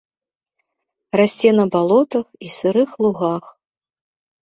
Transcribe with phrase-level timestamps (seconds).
[1.21, 3.57] Расце на балотах і сырых лугах.